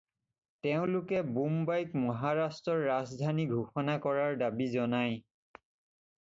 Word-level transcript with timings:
তেওঁলোকে 0.67 1.19
বোম্বাইক 1.35 1.91
মহাৰাষ্ট্ৰৰ 2.05 2.81
ৰাজধানী 2.87 3.47
ঘোষণা 3.53 3.99
কৰাৰ 4.07 4.41
দাবী 4.41 4.71
জনায়। 4.79 5.15